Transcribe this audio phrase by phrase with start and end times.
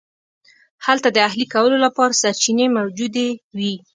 [0.85, 3.73] هلته د اهلي کولو لپاره سرچینې موجودې وې.